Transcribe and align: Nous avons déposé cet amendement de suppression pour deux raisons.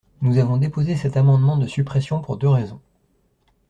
Nous 0.23 0.39
avons 0.39 0.57
déposé 0.57 0.95
cet 0.95 1.15
amendement 1.15 1.57
de 1.59 1.67
suppression 1.67 2.21
pour 2.21 2.35
deux 2.35 2.49
raisons. 2.49 2.81